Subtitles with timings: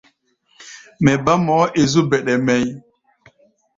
[1.03, 2.73] Mɛ bá mɔʼɔ é zú bɛɗɛ mɛʼí̧.